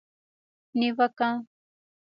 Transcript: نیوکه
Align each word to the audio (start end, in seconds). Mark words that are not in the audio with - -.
نیوکه 0.79 1.29